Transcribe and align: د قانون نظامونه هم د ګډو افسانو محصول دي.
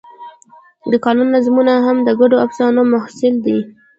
د 0.91 0.93
قانون 1.05 1.27
نظامونه 1.35 1.73
هم 1.85 1.97
د 2.07 2.09
ګډو 2.19 2.41
افسانو 2.45 2.81
محصول 2.93 3.35
دي. 3.45 3.59